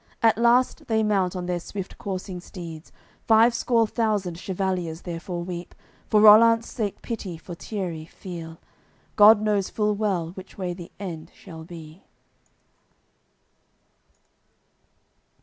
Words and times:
At 0.23 0.39
last 0.39 0.87
they 0.87 1.03
mount 1.03 1.35
on 1.35 1.45
their 1.45 1.59
swift 1.59 1.99
coursing 1.99 2.39
steeds. 2.39 2.91
Five 3.27 3.53
score 3.53 3.85
thousand 3.85 4.39
chevaliers 4.39 5.01
therefor 5.03 5.43
weep, 5.45 5.75
For 6.07 6.19
Rollant's 6.19 6.71
sake 6.71 7.03
pity 7.03 7.37
for 7.37 7.53
Tierri 7.53 8.07
feel. 8.07 8.57
God 9.15 9.41
knows 9.43 9.69
full 9.69 9.93
well 9.93 10.31
which 10.31 10.57
way 10.57 10.73
the 10.73 10.91
end 10.99 11.31
shall 11.35 11.63
be. 11.63 12.01